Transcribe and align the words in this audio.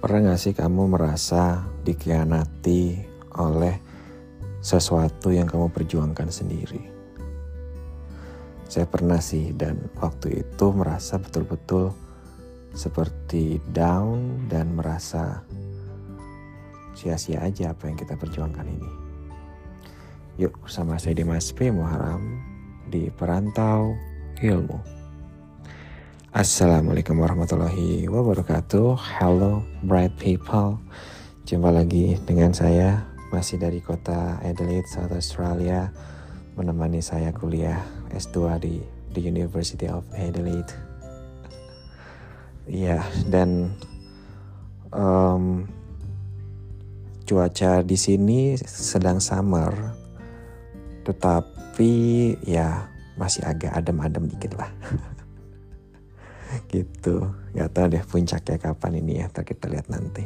Pernah 0.00 0.32
gak 0.32 0.40
sih 0.40 0.56
kamu 0.56 0.96
merasa 0.96 1.60
dikhianati 1.84 3.04
oleh 3.36 3.76
sesuatu 4.64 5.28
yang 5.28 5.44
kamu 5.44 5.68
perjuangkan 5.68 6.32
sendiri? 6.32 6.80
Saya 8.64 8.88
pernah 8.88 9.20
sih 9.20 9.52
dan 9.52 9.92
waktu 10.00 10.40
itu 10.40 10.66
merasa 10.72 11.20
betul-betul 11.20 11.92
seperti 12.72 13.60
down 13.76 14.48
dan 14.48 14.72
merasa 14.72 15.44
sia-sia 16.96 17.44
aja 17.44 17.76
apa 17.76 17.92
yang 17.92 18.00
kita 18.00 18.16
perjuangkan 18.16 18.72
ini. 18.72 18.90
Yuk 20.40 20.64
bersama 20.64 20.96
saya 20.96 21.12
Dimas 21.12 21.52
P. 21.52 21.68
Muharam 21.68 22.24
di 22.88 23.12
Perantau 23.12 23.92
Ilmu. 24.40 24.99
Assalamualaikum 26.30 27.18
warahmatullahi 27.18 28.06
wabarakatuh. 28.06 28.94
Hello 29.18 29.66
bright 29.82 30.14
people. 30.14 30.78
Jumpa 31.42 31.74
lagi 31.74 32.22
dengan 32.22 32.54
saya 32.54 33.02
Masih 33.34 33.58
dari 33.58 33.82
kota 33.82 34.38
Adelaide, 34.38 34.86
South 34.86 35.10
Australia 35.10 35.90
Menemani 36.54 37.02
saya 37.02 37.34
kuliah 37.34 37.82
S2 38.14 38.62
di 38.62 38.78
The 39.10 39.26
University 39.26 39.90
of 39.90 40.06
Adelaide. 40.14 40.70
Iya 42.70 43.02
dan 43.26 43.74
um, 44.94 45.66
Cuaca 47.26 47.82
di 47.82 47.98
sini 47.98 48.54
sedang 48.62 49.18
summer 49.18 49.74
Tetapi 51.02 51.92
ya 52.46 52.86
masih 53.18 53.42
agak 53.42 53.74
adem-adem 53.74 54.30
dikit 54.30 54.54
lah 54.54 54.70
gitu. 56.70 57.30
Nggak 57.54 57.70
tahu 57.74 57.86
deh 57.94 58.04
puncaknya 58.04 58.56
kapan 58.58 58.92
ini 58.98 59.12
ya 59.22 59.26
ntar 59.30 59.46
kita 59.46 59.70
lihat 59.70 59.86
nanti. 59.90 60.24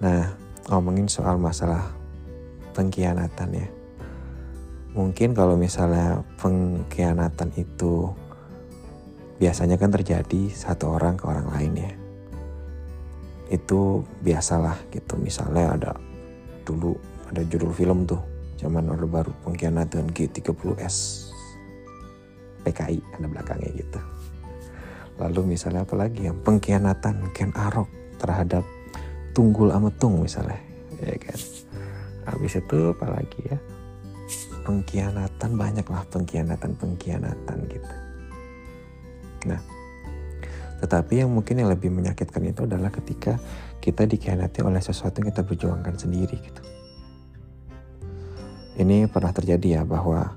Nah 0.00 0.32
ngomongin 0.68 1.08
soal 1.08 1.36
masalah 1.36 1.92
pengkhianatan 2.72 3.50
ya. 3.52 3.68
Mungkin 4.94 5.34
kalau 5.34 5.58
misalnya 5.58 6.22
pengkhianatan 6.38 7.50
itu 7.58 8.14
biasanya 9.42 9.74
kan 9.74 9.90
terjadi 9.90 10.48
satu 10.54 10.94
orang 10.94 11.18
ke 11.18 11.24
orang 11.26 11.48
lain 11.50 11.72
ya. 11.74 11.92
Itu 13.50 14.06
biasalah 14.22 14.88
gitu. 14.94 15.18
Misalnya 15.18 15.74
ada 15.74 15.92
dulu 16.64 16.94
ada 17.28 17.42
judul 17.44 17.74
film 17.74 18.06
tuh 18.06 18.22
zaman 18.56 18.88
Orde 18.88 19.10
Baru 19.10 19.32
pengkhianatan 19.42 20.14
G30S 20.14 21.28
PKI 22.64 22.98
ada 23.20 23.26
belakangnya 23.28 23.70
gitu 23.76 24.13
Lalu 25.18 25.54
misalnya 25.54 25.86
apalagi 25.86 26.26
yang 26.26 26.42
pengkhianatan 26.42 27.30
Ken 27.30 27.54
Arok 27.54 27.86
terhadap 28.18 28.66
Tunggul 29.34 29.70
Ametung 29.70 30.22
misalnya, 30.22 30.58
ya 31.02 31.14
kan. 31.18 31.38
Habis 32.24 32.58
itu 32.58 32.94
apalagi 32.94 33.40
ya 33.46 33.58
pengkhianatan 34.64 35.50
banyak 35.60 35.86
lah 35.92 36.02
pengkhianatan 36.08 36.72
pengkhianatan 36.80 37.58
gitu. 37.68 37.90
Nah, 39.44 39.60
tetapi 40.80 41.20
yang 41.20 41.30
mungkin 41.30 41.60
yang 41.60 41.68
lebih 41.68 41.92
menyakitkan 41.92 42.42
itu 42.48 42.64
adalah 42.64 42.88
ketika 42.88 43.36
kita 43.84 44.08
dikhianati 44.08 44.64
oleh 44.64 44.80
sesuatu 44.80 45.20
yang 45.20 45.28
kita 45.30 45.44
perjuangkan 45.44 45.94
sendiri 46.00 46.36
gitu. 46.40 46.62
Ini 48.80 49.06
pernah 49.06 49.30
terjadi 49.30 49.80
ya 49.80 49.82
bahwa 49.86 50.34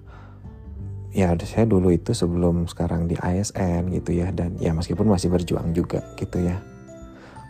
ya 1.17 1.33
saya 1.41 1.65
dulu 1.65 1.89
itu 1.89 2.13
sebelum 2.13 2.69
sekarang 2.69 3.09
di 3.09 3.17
ASN 3.17 3.89
gitu 3.89 4.21
ya 4.21 4.29
dan 4.29 4.53
ya 4.61 4.69
meskipun 4.77 5.09
masih 5.09 5.33
berjuang 5.33 5.73
juga 5.73 6.05
gitu 6.13 6.45
ya. 6.45 6.61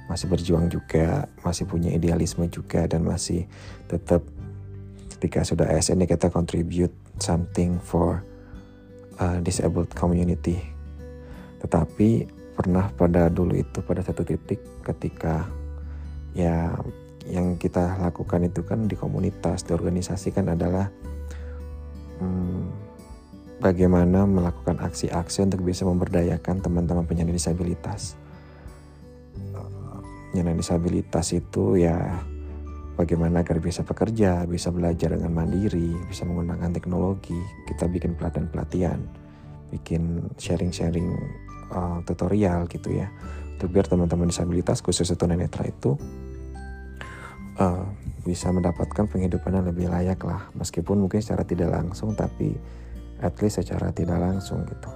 Masih 0.07 0.31
berjuang 0.31 0.71
juga 0.71 1.27
masih 1.43 1.67
punya 1.67 1.91
idealisme 1.91 2.47
juga 2.47 2.87
dan 2.87 3.03
masih 3.03 3.43
tetap 3.91 4.23
ketika 5.19 5.43
sudah 5.43 5.67
ASN 5.67 5.99
ya 5.99 6.07
kita 6.07 6.31
contribute 6.31 6.95
something 7.19 7.75
for 7.83 8.23
uh, 9.19 9.43
disabled 9.43 9.91
community. 9.91 10.63
Tetapi 11.59 12.23
pernah 12.55 12.87
pada 12.95 13.27
dulu 13.27 13.51
itu 13.59 13.83
pada 13.83 13.99
satu 13.99 14.23
titik 14.23 14.63
ketika 14.87 15.43
ya 16.31 16.71
yang 17.27 17.59
kita 17.59 17.99
lakukan 17.99 18.47
itu 18.47 18.63
kan 18.63 18.87
di 18.87 18.95
komunitas 18.95 19.67
di 19.67 19.75
organisasi 19.75 20.31
kan 20.31 20.47
adalah 20.47 20.87
hmm, 22.23 22.46
bagaimana 23.57 24.25
melakukan 24.29 24.77
aksi-aksi 24.81 25.45
untuk 25.49 25.65
bisa 25.65 25.85
memberdayakan 25.85 26.61
teman-teman 26.61 27.05
penyandang 27.09 27.37
disabilitas. 27.37 28.13
Penyandang 30.31 30.59
disabilitas 30.61 31.33
itu 31.33 31.81
ya 31.81 32.21
bagaimana 32.97 33.41
agar 33.41 33.57
bisa 33.57 33.81
bekerja, 33.81 34.45
bisa 34.45 34.69
belajar 34.69 35.17
dengan 35.17 35.33
mandiri, 35.33 35.97
bisa 36.05 36.25
menggunakan 36.29 36.69
teknologi. 36.69 37.37
Kita 37.65 37.89
bikin 37.89 38.13
pelatihan-pelatihan, 38.13 38.99
bikin 39.73 40.29
sharing-sharing 40.37 41.09
uh, 41.73 42.01
tutorial 42.05 42.69
gitu 42.69 42.93
ya. 42.93 43.09
Untuk 43.57 43.73
biar 43.73 43.89
teman-teman 43.89 44.29
disabilitas 44.29 44.85
khususnya 44.85 45.17
tunanetra 45.17 45.65
itu 45.65 45.97
uh, 47.57 47.85
bisa 48.21 48.53
mendapatkan 48.53 49.09
penghidupan 49.09 49.49
yang 49.49 49.65
lebih 49.65 49.89
layak 49.89 50.21
lah. 50.21 50.53
Meskipun 50.53 51.01
mungkin 51.01 51.25
secara 51.25 51.41
tidak 51.41 51.73
langsung 51.73 52.13
tapi 52.13 52.53
at 53.21 53.33
least 53.41 53.61
secara 53.61 53.89
tidak 53.93 54.19
langsung 54.21 54.61
gitu. 54.67 54.89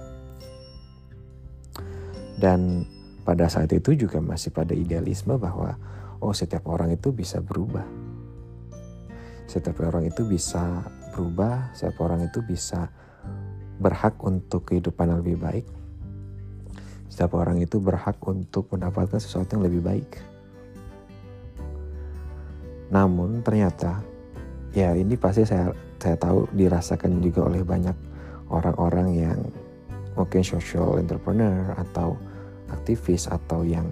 Dan 2.38 2.86
pada 3.22 3.46
saat 3.46 3.70
itu 3.70 3.94
juga 3.94 4.18
masih 4.18 4.50
pada 4.50 4.74
idealisme 4.74 5.38
bahwa 5.38 5.78
oh 6.18 6.34
setiap 6.34 6.66
orang 6.66 6.94
itu 6.94 7.14
bisa 7.14 7.38
berubah. 7.38 7.86
Setiap 9.46 9.84
orang 9.84 10.08
itu 10.08 10.26
bisa 10.26 10.82
berubah, 11.12 11.70
setiap 11.76 12.02
orang 12.02 12.26
itu 12.26 12.40
bisa 12.42 12.88
berhak 13.78 14.16
untuk 14.22 14.66
kehidupan 14.70 15.12
yang 15.12 15.20
lebih 15.20 15.38
baik. 15.38 15.66
Setiap 17.10 17.36
orang 17.36 17.60
itu 17.60 17.76
berhak 17.76 18.16
untuk 18.24 18.72
mendapatkan 18.72 19.20
sesuatu 19.20 19.60
yang 19.60 19.66
lebih 19.68 19.82
baik. 19.84 20.10
Namun 22.88 23.44
ternyata 23.44 24.00
ya 24.72 24.96
ini 24.96 25.14
pasti 25.20 25.44
saya 25.44 25.70
saya 26.00 26.16
tahu 26.16 26.48
dirasakan 26.56 27.20
juga 27.20 27.46
oleh 27.46 27.62
banyak 27.62 28.11
orang-orang 28.52 29.08
yang 29.16 29.40
mungkin 30.12 30.44
social 30.44 31.00
entrepreneur 31.00 31.72
atau 31.80 32.20
aktivis 32.68 33.28
atau 33.28 33.64
yang 33.64 33.88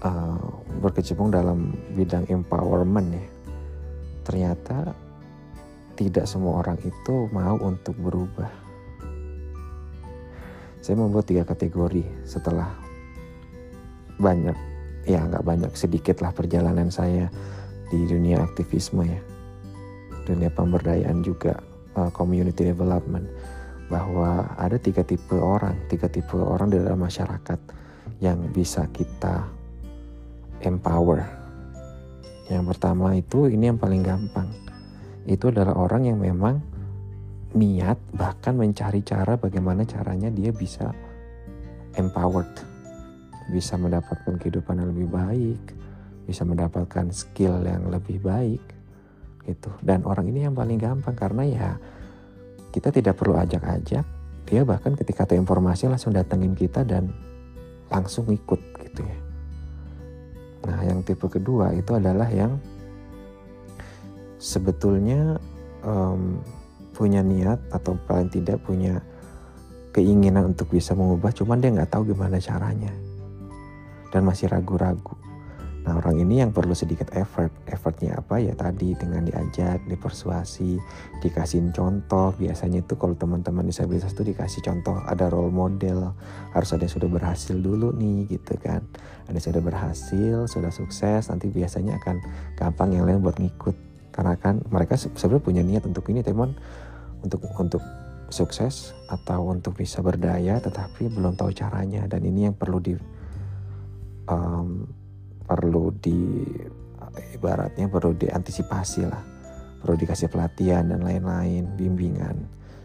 uh, 0.00 0.40
berkecimpung 0.80 1.28
dalam 1.28 1.76
bidang 1.92 2.24
empowerment 2.32 3.12
ya 3.12 3.26
ternyata 4.26 4.90
tidak 5.96 6.26
semua 6.28 6.60
orang 6.60 6.76
itu 6.84 7.30
mau 7.32 7.56
untuk 7.62 7.96
berubah. 7.96 8.50
Saya 10.84 10.98
membuat 11.00 11.30
tiga 11.30 11.42
kategori 11.46 12.04
setelah 12.26 12.68
banyak 14.20 14.54
ya 15.08 15.24
nggak 15.24 15.46
banyak 15.46 15.72
sedikit 15.78 16.20
lah 16.20 16.34
perjalanan 16.34 16.92
saya 16.92 17.30
di 17.88 18.02
dunia 18.04 18.44
aktivisme 18.44 19.06
ya. 19.06 19.22
Dunia 20.26 20.50
pemberdayaan 20.50 21.22
juga 21.22 21.62
uh, 21.94 22.10
community 22.10 22.66
development 22.66 23.30
bahwa 23.86 24.58
ada 24.58 24.76
tiga 24.78 25.06
tipe 25.06 25.38
orang, 25.38 25.86
tiga 25.86 26.10
tipe 26.10 26.34
orang 26.34 26.70
di 26.70 26.78
dalam 26.82 26.98
masyarakat 26.98 27.60
yang 28.18 28.50
bisa 28.50 28.86
kita 28.90 29.46
empower. 30.62 31.22
Yang 32.46 32.64
pertama 32.74 33.14
itu 33.14 33.50
ini 33.50 33.70
yang 33.70 33.78
paling 33.78 34.02
gampang. 34.02 34.48
Itu 35.26 35.50
adalah 35.50 35.74
orang 35.74 36.06
yang 36.06 36.18
memang 36.22 36.62
niat 37.54 37.98
bahkan 38.14 38.54
mencari 38.54 39.02
cara 39.02 39.34
bagaimana 39.38 39.82
caranya 39.82 40.30
dia 40.30 40.50
bisa 40.54 40.90
empowered. 41.98 42.50
Bisa 43.50 43.78
mendapatkan 43.78 44.38
kehidupan 44.42 44.82
yang 44.82 44.90
lebih 44.90 45.08
baik, 45.10 45.62
bisa 46.26 46.42
mendapatkan 46.42 47.10
skill 47.14 47.62
yang 47.62 47.86
lebih 47.86 48.18
baik 48.22 48.62
gitu. 49.46 49.70
Dan 49.78 50.02
orang 50.02 50.26
ini 50.26 50.46
yang 50.46 50.54
paling 50.54 50.78
gampang 50.78 51.14
karena 51.14 51.42
ya 51.46 51.70
kita 52.76 52.92
tidak 52.92 53.16
perlu 53.16 53.40
ajak-ajak. 53.40 54.04
Dia 54.44 54.60
bahkan 54.68 54.92
ketika 54.92 55.24
ada 55.24 55.32
informasi 55.40 55.88
langsung 55.88 56.12
datengin 56.12 56.52
kita 56.52 56.84
dan 56.84 57.08
langsung 57.88 58.28
ikut 58.28 58.60
gitu 58.84 59.00
ya. 59.00 59.18
Nah 60.68 60.78
yang 60.84 61.00
tipe 61.00 61.24
kedua 61.24 61.72
itu 61.72 61.96
adalah 61.96 62.28
yang 62.28 62.60
sebetulnya 64.36 65.40
um, 65.80 66.36
punya 66.92 67.24
niat 67.24 67.56
atau 67.72 67.96
paling 68.04 68.28
tidak 68.28 68.60
punya 68.60 69.00
keinginan 69.96 70.52
untuk 70.52 70.68
bisa 70.68 70.92
mengubah 70.92 71.32
cuman 71.32 71.64
dia 71.64 71.72
nggak 71.72 71.90
tahu 71.90 72.12
gimana 72.12 72.36
caranya. 72.36 72.92
Dan 74.12 74.28
masih 74.28 74.52
ragu-ragu 74.52 75.25
Nah 75.86 76.02
orang 76.02 76.18
ini 76.18 76.42
yang 76.42 76.50
perlu 76.50 76.74
sedikit 76.74 77.14
effort. 77.14 77.54
Effortnya 77.70 78.18
apa 78.18 78.42
ya 78.42 78.58
tadi 78.58 78.98
dengan 78.98 79.22
diajak, 79.22 79.86
dipersuasi, 79.86 80.82
dikasih 81.22 81.70
contoh. 81.70 82.34
Biasanya 82.34 82.82
itu 82.82 82.98
kalau 82.98 83.14
teman-teman 83.14 83.62
disabilitas 83.62 84.10
itu 84.10 84.34
dikasih 84.34 84.66
contoh 84.66 84.98
ada 85.06 85.30
role 85.30 85.54
model. 85.54 86.10
Harus 86.50 86.74
ada 86.74 86.90
yang 86.90 86.94
sudah 86.98 87.06
berhasil 87.06 87.54
dulu 87.54 87.94
nih 87.94 88.34
gitu 88.34 88.58
kan. 88.58 88.82
Ada 89.30 89.38
yang 89.38 89.46
sudah 89.46 89.62
berhasil, 89.62 90.36
sudah 90.50 90.74
sukses. 90.74 91.30
Nanti 91.30 91.54
biasanya 91.54 92.02
akan 92.02 92.16
gampang 92.58 92.90
yang 92.90 93.06
lain 93.06 93.22
buat 93.22 93.38
ngikut. 93.38 93.78
Karena 94.10 94.34
kan 94.34 94.66
mereka 94.74 94.98
sebenarnya 94.98 95.42
punya 95.44 95.62
niat 95.62 95.86
untuk 95.86 96.02
ini 96.10 96.26
teman 96.26 96.58
untuk 97.22 97.46
untuk 97.62 97.82
sukses 98.26 98.90
atau 99.06 99.54
untuk 99.54 99.78
bisa 99.78 100.02
berdaya 100.02 100.58
tetapi 100.58 101.06
belum 101.14 101.38
tahu 101.38 101.54
caranya 101.54 102.10
dan 102.10 102.26
ini 102.26 102.50
yang 102.50 102.56
perlu 102.58 102.82
di 102.82 102.98
um, 104.26 104.82
perlu 105.46 105.94
di 105.96 106.42
ibaratnya 107.32 107.86
perlu 107.88 108.12
diantisipasi 108.18 109.00
lah. 109.06 109.22
Perlu 109.80 109.94
dikasih 109.94 110.28
pelatihan 110.28 110.90
dan 110.90 111.06
lain-lain 111.06 111.64
bimbingan. 111.78 112.36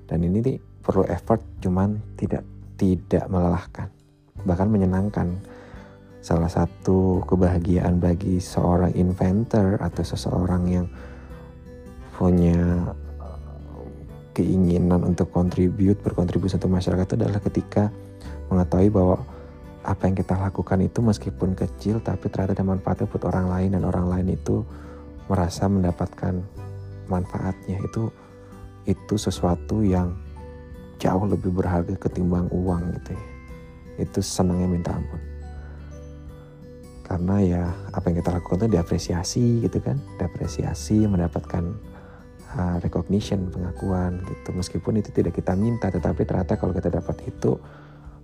Dan 0.06 0.22
ini 0.22 0.38
nih 0.40 0.58
perlu 0.60 1.04
effort 1.10 1.42
cuman 1.60 1.98
tidak 2.16 2.46
tidak 2.78 3.26
melelahkan. 3.28 3.90
Bahkan 4.46 4.68
menyenangkan. 4.70 5.28
Salah 6.22 6.54
satu 6.54 7.26
kebahagiaan 7.26 7.98
bagi 7.98 8.38
seorang 8.38 8.94
inventor 8.94 9.82
atau 9.82 10.06
seseorang 10.06 10.70
yang 10.70 10.86
punya 12.14 12.94
keinginan 14.38 15.02
untuk 15.02 15.34
kontribut 15.34 15.98
berkontribusi 16.06 16.62
untuk 16.62 16.78
masyarakat 16.78 17.10
itu 17.10 17.16
adalah 17.18 17.42
ketika 17.42 17.84
mengetahui 18.54 18.94
bahwa 18.94 19.18
apa 19.82 20.06
yang 20.06 20.14
kita 20.14 20.38
lakukan 20.38 20.78
itu 20.86 21.02
meskipun 21.02 21.58
kecil 21.58 21.98
tapi 22.06 22.30
ternyata 22.30 22.54
ada 22.54 22.66
manfaatnya 22.66 23.10
buat 23.10 23.26
orang 23.26 23.48
lain 23.50 23.70
dan 23.74 23.84
orang 23.86 24.06
lain 24.14 24.28
itu 24.38 24.62
merasa 25.26 25.66
mendapatkan 25.66 26.44
manfaatnya. 27.10 27.82
Itu 27.88 28.14
itu 28.86 29.16
sesuatu 29.18 29.82
yang 29.82 30.14
jauh 31.02 31.26
lebih 31.26 31.50
berharga 31.50 31.98
ketimbang 31.98 32.52
uang 32.54 33.00
gitu 33.02 33.12
ya. 33.18 33.26
Itu 34.06 34.20
senangnya 34.22 34.68
minta 34.70 34.92
ampun. 34.94 35.22
Karena 37.02 37.36
ya 37.44 37.64
apa 37.92 38.08
yang 38.08 38.24
kita 38.24 38.32
lakukan 38.40 38.58
itu 38.64 38.70
diapresiasi 38.78 39.46
gitu 39.66 39.78
kan. 39.82 39.98
Diapresiasi 40.22 41.04
mendapatkan 41.10 41.64
uh, 42.56 42.78
recognition 42.80 43.50
pengakuan 43.52 44.22
gitu. 44.30 44.54
Meskipun 44.56 45.02
itu 45.02 45.10
tidak 45.10 45.36
kita 45.36 45.58
minta 45.58 45.90
tetapi 45.90 46.22
ternyata 46.24 46.56
kalau 46.56 46.72
kita 46.72 46.88
dapat 46.88 47.18
itu 47.28 47.58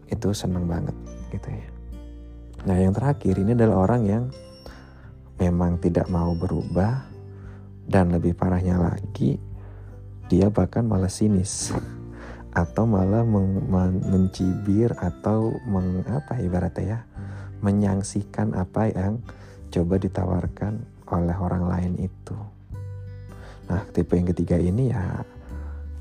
itu 0.08 0.32
senang 0.32 0.68
banget 0.68 0.96
gitu 1.32 1.50
ya. 1.52 1.68
Nah 2.68 2.78
yang 2.80 2.92
terakhir 2.96 3.36
ini 3.38 3.54
adalah 3.54 3.88
orang 3.88 4.02
yang 4.08 4.24
memang 5.38 5.78
tidak 5.80 6.10
mau 6.10 6.34
berubah 6.34 7.06
dan 7.88 8.12
lebih 8.12 8.36
parahnya 8.36 8.76
lagi 8.82 9.40
dia 10.28 10.52
bahkan 10.52 10.84
malah 10.84 11.12
sinis 11.12 11.72
atau 12.62 12.84
malah 12.84 13.24
men 13.24 13.64
men 13.70 14.04
mencibir 14.04 14.92
atau 15.00 15.56
meng, 15.64 16.04
apa 16.10 16.42
ibaratnya 16.44 16.84
ya 16.84 17.00
menyangsikan 17.64 18.54
apa 18.54 18.92
yang 18.92 19.24
coba 19.74 19.98
ditawarkan 19.98 20.74
oleh 21.08 21.38
orang 21.38 21.64
lain 21.66 21.94
itu. 22.06 22.38
Nah 23.68 23.82
tipe 23.92 24.14
yang 24.16 24.30
ketiga 24.30 24.60
ini 24.60 24.94
ya 24.94 25.24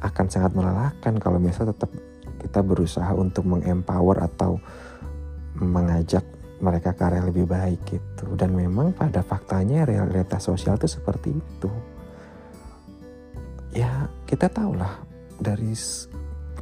akan 0.03 0.27
sangat 0.29 0.53
melelahkan 0.53 1.17
kalau 1.17 1.41
misalnya 1.41 1.73
tetap 1.73 1.91
kita 2.41 2.61
berusaha 2.63 3.13
untuk 3.17 3.49
mengempower 3.49 4.23
atau 4.23 4.61
mengajak 5.57 6.25
mereka 6.61 6.97
ke 6.97 7.03
arah 7.05 7.25
lebih 7.25 7.45
baik 7.45 7.81
gitu. 7.85 8.33
Dan 8.37 8.57
memang 8.57 8.93
pada 8.97 9.21
faktanya 9.21 9.85
realitas 9.85 10.49
sosial 10.49 10.81
itu 10.81 10.89
seperti 10.89 11.37
itu. 11.37 11.71
Ya 13.77 14.09
kita 14.25 14.49
tahulah 14.49 15.05
dari 15.37 15.77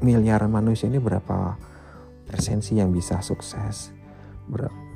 miliaran 0.03 0.51
manusia 0.51 0.91
ini 0.91 0.99
berapa 0.99 1.55
persen 2.27 2.59
sih 2.59 2.83
yang 2.83 2.91
bisa 2.91 3.23
sukses. 3.23 3.95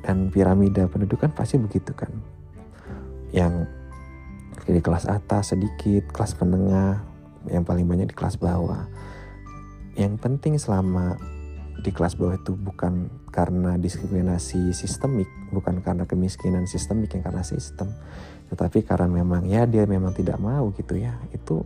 Dan 0.03 0.31
piramida 0.31 0.87
pendidikan 0.87 1.31
pasti 1.31 1.55
begitu 1.55 1.95
kan. 1.95 2.11
Yang 3.31 3.71
di 4.67 4.81
kelas 4.83 5.07
atas 5.07 5.55
sedikit 5.55 6.11
kelas 6.11 6.35
menengah 6.43 7.01
yang 7.47 7.63
paling 7.63 7.87
banyak 7.87 8.11
di 8.11 8.15
kelas 8.15 8.35
bawah 8.35 8.85
yang 9.99 10.15
penting 10.15 10.55
selama 10.55 11.19
di 11.83 11.91
kelas 11.91 12.15
bawah 12.15 12.39
itu 12.39 12.55
bukan 12.55 13.11
karena 13.35 13.75
diskriminasi 13.75 14.71
sistemik, 14.71 15.27
bukan 15.51 15.83
karena 15.83 16.07
kemiskinan 16.07 16.63
sistemik 16.63 17.11
yang 17.11 17.23
karena 17.27 17.43
sistem, 17.43 17.91
tetapi 18.47 18.87
karena 18.87 19.11
memang 19.11 19.43
ya 19.43 19.67
dia 19.67 19.83
memang 19.83 20.15
tidak 20.15 20.39
mau 20.39 20.71
gitu 20.71 20.95
ya, 20.95 21.19
itu 21.35 21.59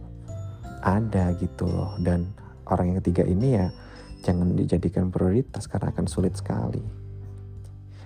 ada 0.81 1.29
gitu 1.37 1.69
loh. 1.69 1.93
Dan 2.01 2.33
orang 2.65 2.93
yang 2.93 2.97
ketiga 3.05 3.21
ini 3.21 3.47
ya 3.53 3.69
jangan 4.25 4.57
dijadikan 4.57 5.13
prioritas 5.13 5.69
karena 5.69 5.93
akan 5.93 6.05
sulit 6.09 6.33
sekali. 6.33 6.81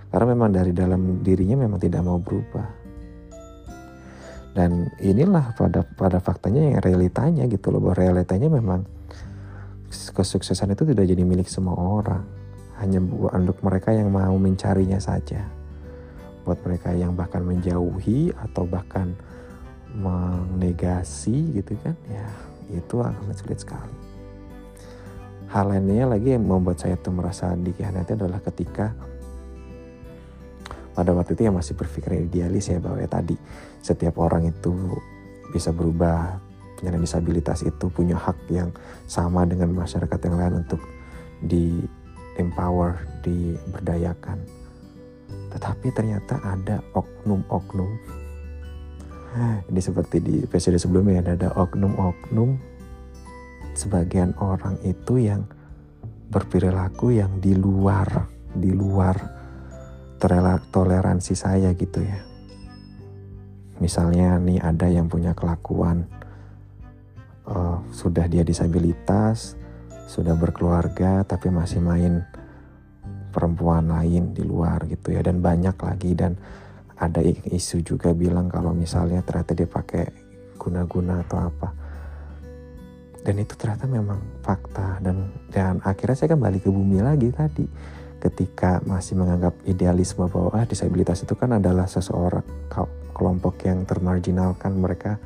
Karena 0.07 0.27
memang 0.35 0.51
dari 0.51 0.71
dalam 0.75 1.23
dirinya 1.23 1.67
memang 1.67 1.79
tidak 1.79 2.03
mau 2.03 2.19
berubah. 2.19 2.67
Dan 4.55 4.91
inilah 4.99 5.53
pada 5.55 5.83
pada 5.83 6.19
faktanya 6.19 6.71
yang 6.71 6.75
realitanya 6.83 7.47
gitu 7.47 7.71
loh, 7.71 7.79
bahwa 7.83 7.95
realitanya 7.99 8.47
memang 8.47 8.96
kesuksesan 9.89 10.75
itu 10.75 10.83
tidak 10.83 11.05
jadi 11.07 11.23
milik 11.23 11.47
semua 11.47 11.75
orang. 11.75 12.23
Hanya 12.77 13.01
buat 13.01 13.33
untuk 13.33 13.57
mereka 13.65 13.89
yang 13.95 14.13
mau 14.13 14.35
mencarinya 14.37 15.01
saja. 15.01 15.41
Buat 16.45 16.61
mereka 16.63 16.93
yang 16.93 17.17
bahkan 17.17 17.43
menjauhi 17.43 18.31
atau 18.31 18.63
bahkan 18.69 19.11
menegasi 19.97 21.57
gitu 21.57 21.73
kan, 21.81 21.95
ya 22.07 22.27
itu 22.69 23.01
akan 23.01 23.33
sulit 23.33 23.59
sekali. 23.59 23.95
Hal 25.47 25.71
lainnya 25.71 26.11
lagi 26.11 26.35
yang 26.35 26.43
membuat 26.43 26.83
saya 26.83 26.99
tuh 26.99 27.15
merasa 27.15 27.55
dikhianati 27.55 28.19
adalah 28.19 28.43
ketika 28.43 28.91
pada 30.91 31.13
waktu 31.15 31.37
itu 31.37 31.47
yang 31.47 31.55
masih 31.55 31.77
berpikir 31.77 32.25
idealis 32.25 32.67
ya 32.67 32.81
bahwa 32.81 32.99
ya 32.99 33.07
tadi 33.07 33.37
setiap 33.79 34.17
orang 34.19 34.49
itu 34.49 34.73
bisa 35.53 35.71
berubah 35.71 36.46
penyandang 36.77 37.03
disabilitas 37.03 37.65
itu 37.65 37.89
punya 37.89 38.15
hak 38.15 38.37
yang 38.53 38.69
sama 39.09 39.43
dengan 39.49 39.73
masyarakat 39.73 40.19
yang 40.29 40.35
lain 40.37 40.53
untuk 40.61 40.79
di 41.41 41.81
empower, 42.37 43.01
diberdayakan. 43.25 44.37
Tetapi 45.57 45.87
ternyata 45.89 46.37
ada 46.45 46.85
oknum-oknum. 46.93 47.91
Ini 49.69 49.81
seperti 49.81 50.17
di 50.21 50.35
episode 50.45 50.77
sebelumnya 50.77 51.33
ada 51.33 51.53
oknum-oknum 51.53 52.57
sebagian 53.77 54.33
orang 54.41 54.81
itu 54.81 55.21
yang 55.21 55.45
berperilaku 56.33 57.17
yang 57.17 57.37
di 57.37 57.53
luar, 57.53 58.25
di 58.53 58.73
luar 58.73 59.17
toleransi 60.73 61.33
saya 61.37 61.69
gitu 61.77 62.01
ya. 62.01 62.21
Misalnya 63.77 64.41
nih 64.41 64.57
ada 64.57 64.89
yang 64.89 65.05
punya 65.05 65.37
kelakuan 65.37 66.09
uh, 67.47 67.79
sudah 67.89 68.27
dia 68.27 68.43
disabilitas, 68.43 69.55
sudah 70.07 70.35
berkeluarga 70.35 71.23
tapi 71.23 71.51
masih 71.51 71.79
main 71.79 72.23
perempuan 73.31 73.87
lain 73.87 74.35
di 74.35 74.43
luar 74.43 74.85
gitu 74.87 75.15
ya. 75.15 75.23
Dan 75.23 75.39
banyak 75.39 75.75
lagi 75.79 76.11
dan 76.13 76.35
ada 76.97 77.21
isu 77.23 77.85
juga 77.85 78.11
bilang 78.11 78.49
kalau 78.49 78.73
misalnya 78.73 79.21
ternyata 79.21 79.53
dia 79.53 79.69
pakai 79.69 80.05
guna-guna 80.57 81.23
atau 81.23 81.37
apa. 81.39 81.69
Dan 83.21 83.43
itu 83.43 83.59
ternyata 83.59 83.85
memang 83.91 84.39
fakta 84.39 85.03
dan 85.03 85.27
dan 85.51 85.83
akhirnya 85.83 86.15
saya 86.15 86.33
kembali 86.33 86.63
ke 86.63 86.69
bumi 86.71 87.03
lagi 87.03 87.29
tadi. 87.31 87.67
Ketika 88.17 88.81
masih 88.81 89.13
menganggap 89.13 89.61
idealisme 89.69 90.25
bahwa 90.25 90.49
ah 90.57 90.65
disabilitas 90.65 91.21
itu 91.21 91.37
kan 91.37 91.53
adalah 91.53 91.85
seseorang 91.85 92.41
kelompok 93.13 93.61
yang 93.69 93.85
termarginalkan 93.85 94.73
mereka 94.73 95.21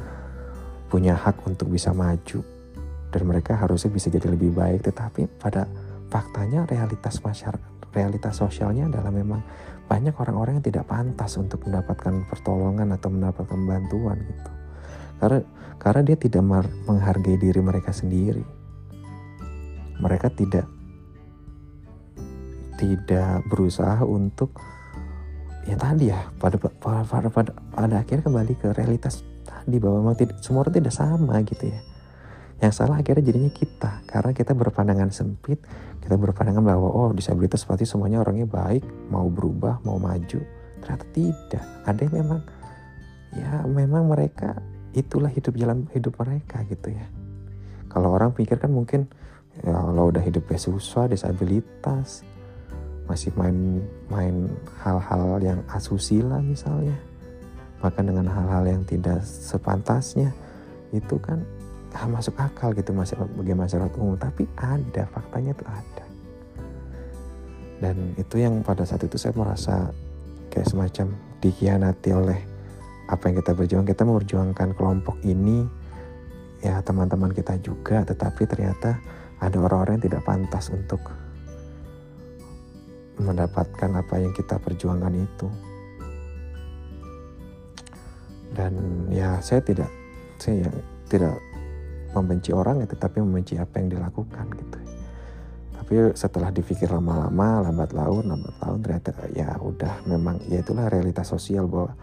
punya 0.92 1.16
hak 1.16 1.48
untuk 1.48 1.72
bisa 1.72 1.96
maju. 1.96 2.44
Dan 3.12 3.22
mereka 3.24 3.56
harusnya 3.56 3.92
bisa 3.92 4.12
jadi 4.12 4.28
lebih 4.28 4.52
baik 4.52 4.88
tetapi 4.88 5.28
pada 5.40 5.68
faktanya 6.12 6.68
realitas 6.68 7.24
masyarakat 7.24 7.72
realitas 7.92 8.40
sosialnya 8.40 8.88
adalah 8.88 9.12
memang 9.12 9.44
banyak 9.92 10.16
orang-orang 10.16 10.60
yang 10.60 10.66
tidak 10.66 10.88
pantas 10.88 11.36
untuk 11.36 11.68
mendapatkan 11.68 12.24
pertolongan 12.32 12.96
atau 12.96 13.12
mendapatkan 13.12 13.60
bantuan 13.68 14.18
gitu. 14.24 14.52
Karena 15.20 15.40
karena 15.76 16.02
dia 16.08 16.18
tidak 16.18 16.44
menghargai 16.88 17.36
diri 17.36 17.60
mereka 17.60 17.92
sendiri. 17.92 18.44
Mereka 20.00 20.32
tidak 20.34 20.66
tidak 22.80 23.46
berusaha 23.46 24.02
untuk 24.02 24.56
ya 25.68 25.78
tadi 25.78 26.10
ya 26.10 26.32
pada 26.42 26.58
pada 26.58 27.06
pada 27.06 27.28
pada, 27.30 27.52
pada 27.54 27.96
akhirnya 28.02 28.26
kembali 28.26 28.54
ke 28.58 28.68
realitas 28.74 29.22
di 29.66 29.78
bawah 29.78 30.02
memang 30.02 30.18
tidak, 30.18 30.38
semua 30.42 30.66
orang 30.66 30.76
tidak 30.76 30.94
sama 30.94 31.36
gitu 31.46 31.70
ya. 31.70 31.82
Yang 32.62 32.74
salah 32.78 33.02
akhirnya 33.02 33.26
jadinya 33.26 33.50
kita 33.50 34.06
karena 34.06 34.32
kita 34.38 34.54
berpandangan 34.54 35.10
sempit 35.10 35.58
kita 36.02 36.14
berpandangan 36.18 36.62
bahwa 36.62 36.90
oh 36.94 37.10
disabilitas 37.10 37.66
berarti 37.66 37.90
semuanya 37.90 38.22
orangnya 38.22 38.46
baik 38.46 38.86
mau 39.10 39.26
berubah 39.30 39.82
mau 39.82 39.98
maju. 39.98 40.42
Ternyata 40.82 41.06
tidak. 41.14 41.66
Ada 41.86 42.00
yang 42.06 42.14
memang 42.22 42.40
ya 43.34 43.52
memang 43.66 44.04
mereka 44.10 44.62
itulah 44.94 45.30
hidup 45.34 45.58
jalan 45.58 45.90
hidup 45.94 46.14
mereka 46.22 46.62
gitu 46.70 46.94
ya. 46.94 47.06
Kalau 47.90 48.14
orang 48.14 48.34
pikir 48.34 48.62
kan 48.62 48.70
mungkin 48.70 49.10
ya 49.62 49.74
kalau 49.74 50.10
udah 50.10 50.24
hidupnya 50.24 50.58
susah 50.58 51.10
disabilitas 51.10 52.24
masih 53.10 53.34
main 53.36 53.84
main 54.08 54.48
hal-hal 54.86 55.42
yang 55.44 55.60
asusila 55.68 56.40
misalnya 56.40 56.96
bahkan 57.82 58.06
dengan 58.06 58.30
hal-hal 58.30 58.64
yang 58.70 58.82
tidak 58.86 59.26
sepantasnya 59.26 60.30
itu 60.94 61.18
kan 61.18 61.42
ah, 61.98 62.08
masuk 62.08 62.38
akal 62.38 62.72
gitu 62.78 62.94
masih 62.94 63.18
bagi 63.18 63.58
masyarakat 63.58 63.98
umum. 63.98 64.16
Tapi 64.16 64.46
ada 64.56 65.04
faktanya 65.10 65.52
itu 65.58 65.66
ada. 65.66 66.06
Dan 67.82 68.14
itu 68.16 68.38
yang 68.38 68.62
pada 68.62 68.86
saat 68.86 69.02
itu 69.02 69.18
saya 69.18 69.34
merasa 69.34 69.90
kayak 70.54 70.70
semacam 70.70 71.18
dikhianati 71.42 72.10
oleh 72.14 72.40
apa 73.10 73.24
yang 73.28 73.36
kita 73.42 73.52
berjuang. 73.58 73.86
Kita 73.90 74.06
memperjuangkan 74.06 74.70
kelompok 74.78 75.18
ini 75.26 75.66
ya 76.62 76.78
teman-teman 76.86 77.34
kita 77.34 77.58
juga 77.58 78.06
tetapi 78.06 78.46
ternyata 78.46 79.02
ada 79.42 79.58
orang-orang 79.58 79.98
yang 79.98 80.06
tidak 80.14 80.22
pantas 80.22 80.70
untuk 80.70 81.02
mendapatkan 83.18 83.90
apa 83.98 84.16
yang 84.22 84.30
kita 84.38 84.62
perjuangkan 84.62 85.14
itu 85.18 85.50
dan 88.62 88.74
ya 89.10 89.42
saya 89.42 89.66
tidak 89.66 89.90
saya 90.38 90.70
yang 90.70 90.76
tidak 91.10 91.34
membenci 92.14 92.54
orang 92.54 92.86
ya 92.86 92.88
tetapi 92.88 93.18
membenci 93.18 93.58
apa 93.58 93.82
yang 93.82 93.98
dilakukan 93.98 94.46
gitu. 94.54 94.78
Tapi 95.82 95.94
setelah 96.14 96.54
dipikir 96.54 96.88
lama-lama 96.94 97.66
lambat 97.66 97.92
laun 97.98 98.30
lambat 98.30 98.56
laun 98.62 98.80
ternyata 98.86 99.12
ya 99.34 99.58
udah 99.58 100.06
memang 100.06 100.38
ya 100.46 100.62
itulah 100.62 100.86
realitas 100.94 101.34
sosial 101.34 101.66
bahwa 101.66 101.98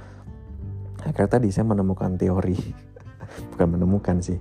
akhirnya 0.99 1.31
tadi 1.39 1.49
saya 1.55 1.71
menemukan 1.71 2.19
teori 2.19 2.59
bukan 3.55 3.69
menemukan 3.79 4.19
sih 4.19 4.37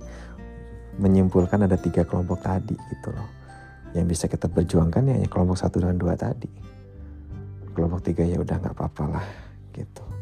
menyimpulkan 0.98 1.70
ada 1.70 1.78
tiga 1.78 2.02
kelompok 2.02 2.42
tadi 2.42 2.74
gitu 2.74 3.14
loh. 3.14 3.30
Yang 3.94 4.06
bisa 4.18 4.24
kita 4.26 4.50
perjuangkan 4.50 5.06
ya 5.06 5.14
hanya 5.22 5.30
kelompok 5.30 5.54
satu 5.54 5.80
dan 5.80 5.94
dua 5.94 6.18
tadi. 6.18 6.50
Kelompok 7.78 8.02
tiga 8.02 8.26
ya 8.26 8.42
udah 8.42 8.58
nggak 8.58 8.74
apa-apa 8.74 9.04
lah 9.06 9.26
gitu 9.70 10.17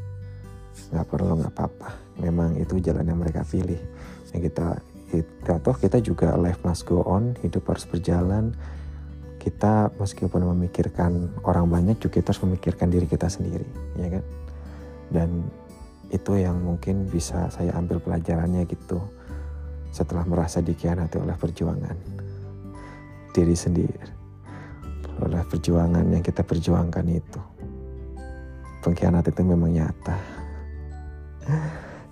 nggak 0.92 1.06
perlu 1.08 1.40
nggak 1.40 1.52
apa-apa. 1.52 1.88
Memang 2.22 2.56
itu 2.56 2.78
jalan 2.80 3.04
yang 3.04 3.20
mereka 3.20 3.42
pilih. 3.44 3.80
Yang 4.32 4.52
kita 4.52 4.66
kita 5.06 5.54
toh 5.62 5.76
kita 5.76 5.98
juga 6.02 6.34
life 6.34 6.60
must 6.66 6.84
go 6.84 7.02
on 7.06 7.34
hidup 7.40 7.66
harus 7.70 7.86
berjalan. 7.88 8.52
Kita 9.38 9.94
meskipun 9.94 10.42
memikirkan 10.42 11.42
orang 11.46 11.70
banyak 11.70 12.02
juga 12.02 12.18
kita 12.18 12.34
harus 12.34 12.42
memikirkan 12.42 12.90
diri 12.90 13.06
kita 13.06 13.30
sendiri 13.30 13.66
ya 13.94 14.18
kan? 14.18 14.24
Dan 15.06 15.30
itu 16.10 16.38
yang 16.38 16.58
mungkin 16.58 17.06
bisa 17.06 17.46
saya 17.50 17.74
ambil 17.78 18.02
pelajarannya 18.02 18.66
gitu 18.66 18.98
setelah 19.94 20.26
merasa 20.26 20.58
dikhianati 20.58 21.16
oleh 21.22 21.34
perjuangan. 21.38 21.96
Diri 23.30 23.54
sendiri. 23.54 24.02
Oleh 25.22 25.42
perjuangan 25.46 26.04
yang 26.10 26.20
kita 26.20 26.42
perjuangkan 26.42 27.06
itu. 27.08 27.40
Pengkhianat 28.82 29.30
itu 29.30 29.42
memang 29.42 29.72
nyata 29.72 30.35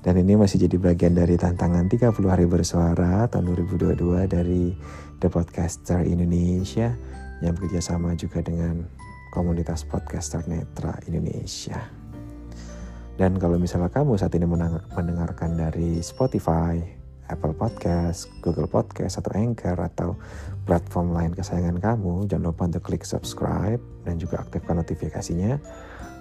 dan 0.05 0.14
ini 0.21 0.37
masih 0.37 0.69
jadi 0.69 0.76
bagian 0.76 1.17
dari 1.17 1.41
tantangan 1.41 1.88
30 1.88 2.12
hari 2.29 2.45
bersuara 2.45 3.25
tahun 3.33 3.57
2022 3.57 4.29
dari 4.29 4.76
The 5.19 5.33
Podcaster 5.33 6.05
Indonesia 6.05 6.93
yang 7.41 7.57
bekerja 7.57 7.81
sama 7.81 8.12
juga 8.12 8.45
dengan 8.45 8.85
komunitas 9.33 9.83
podcaster 9.83 10.45
netra 10.47 10.95
Indonesia. 11.11 11.81
Dan 13.14 13.38
kalau 13.38 13.59
misalnya 13.59 13.91
kamu 13.91 14.19
saat 14.19 14.35
ini 14.35 14.47
mendengarkan 14.93 15.55
dari 15.55 16.03
Spotify, 16.03 16.83
Apple 17.31 17.55
Podcast, 17.55 18.26
Google 18.43 18.67
Podcast, 18.67 19.23
atau 19.23 19.33
Anchor, 19.38 19.79
atau 19.79 20.19
platform 20.67 21.14
lain 21.14 21.33
kesayangan 21.33 21.79
kamu, 21.79 22.26
jangan 22.26 22.45
lupa 22.50 22.67
untuk 22.67 22.83
klik 22.85 23.07
subscribe 23.07 23.81
dan 24.03 24.19
juga 24.19 24.43
aktifkan 24.43 24.83
notifikasinya 24.83 25.57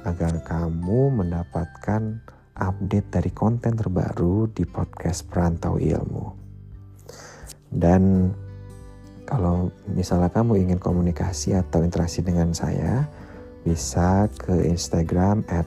agar 0.05 0.33
kamu 0.45 1.11
mendapatkan 1.17 2.21
update 2.57 3.09
dari 3.09 3.31
konten 3.33 3.73
terbaru 3.73 4.49
di 4.51 4.65
podcast 4.67 5.25
Perantau 5.29 5.81
Ilmu. 5.81 6.25
Dan 7.73 8.29
kalau 9.25 9.73
misalnya 9.89 10.29
kamu 10.29 10.67
ingin 10.67 10.79
komunikasi 10.79 11.57
atau 11.57 11.81
interaksi 11.81 12.21
dengan 12.21 12.53
saya, 12.53 13.09
bisa 13.63 14.27
ke 14.35 14.67
Instagram 14.67 15.47
at 15.47 15.65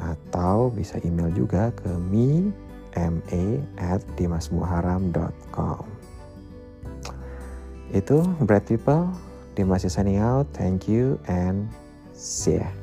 atau 0.00 0.72
bisa 0.72 0.96
email 1.04 1.28
juga 1.36 1.70
ke 1.76 1.92
me 2.10 2.50
ma 2.96 3.44
at 3.78 4.02
dimasmuharam.com 4.18 5.84
itu 7.94 8.18
Bright 8.42 8.66
People 8.66 9.10
Dimas 9.58 9.82
is 9.82 9.98
signing 9.98 10.22
out. 10.22 10.46
Thank 10.54 10.86
you 10.86 11.18
and 11.26 11.66
see 12.14 12.62
ya 12.62 12.79